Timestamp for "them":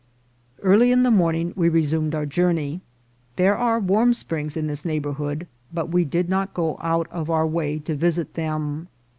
8.33-8.87